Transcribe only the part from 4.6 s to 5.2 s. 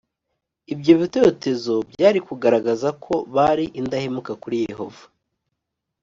yehova.